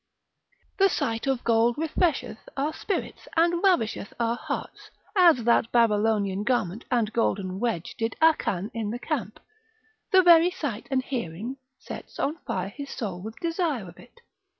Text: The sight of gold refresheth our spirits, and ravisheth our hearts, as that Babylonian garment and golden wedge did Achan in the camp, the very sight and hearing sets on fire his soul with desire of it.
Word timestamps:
The 0.79 0.89
sight 0.89 1.27
of 1.27 1.43
gold 1.43 1.75
refresheth 1.77 2.39
our 2.57 2.73
spirits, 2.73 3.27
and 3.37 3.61
ravisheth 3.63 4.13
our 4.19 4.35
hearts, 4.35 4.89
as 5.15 5.43
that 5.43 5.71
Babylonian 5.71 6.43
garment 6.43 6.85
and 6.89 7.13
golden 7.13 7.59
wedge 7.59 7.93
did 7.99 8.15
Achan 8.19 8.71
in 8.73 8.89
the 8.89 8.97
camp, 8.97 9.39
the 10.11 10.23
very 10.23 10.49
sight 10.49 10.87
and 10.89 11.03
hearing 11.03 11.57
sets 11.77 12.17
on 12.17 12.39
fire 12.47 12.69
his 12.69 12.89
soul 12.89 13.21
with 13.21 13.39
desire 13.41 13.87
of 13.87 13.99
it. 13.99 14.21